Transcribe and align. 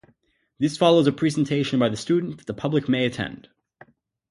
This 0.57 0.77
follows 0.77 1.05
a 1.05 1.11
presentation 1.11 1.77
by 1.77 1.87
the 1.87 1.95
student 1.95 2.37
that 2.39 2.47
the 2.47 2.55
public 2.55 2.89
may 2.89 3.05
attend. 3.05 3.49